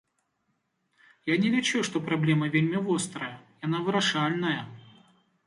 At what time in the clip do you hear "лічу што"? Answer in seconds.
1.55-2.01